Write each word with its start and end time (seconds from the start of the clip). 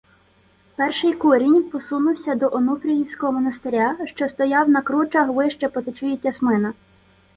Перший 0.75 1.13
курінь 1.13 1.69
посунувся 1.69 2.35
до 2.35 2.49
Онуфріївського 2.51 3.31
монастиря, 3.33 3.95
що 4.05 4.29
стояв 4.29 4.69
на 4.69 4.81
кручах 4.81 5.29
вище 5.29 5.69
по 5.69 5.81
течії 5.81 6.17
Тясмина. 6.17 6.73